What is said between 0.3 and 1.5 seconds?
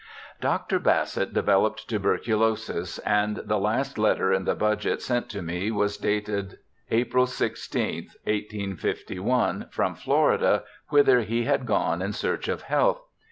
Dr. Bassett